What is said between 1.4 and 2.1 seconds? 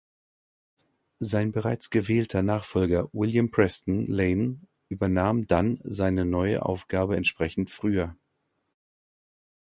bereits